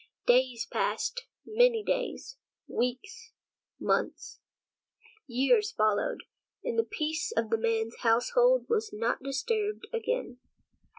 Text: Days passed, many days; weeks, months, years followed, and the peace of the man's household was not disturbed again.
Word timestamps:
Days 0.25 0.65
passed, 0.65 1.27
many 1.45 1.83
days; 1.83 2.35
weeks, 2.67 3.33
months, 3.79 4.39
years 5.27 5.69
followed, 5.73 6.21
and 6.63 6.75
the 6.79 6.83
peace 6.83 7.31
of 7.37 7.51
the 7.51 7.57
man's 7.59 7.97
household 7.99 8.65
was 8.67 8.91
not 8.91 9.21
disturbed 9.21 9.85
again. 9.93 10.39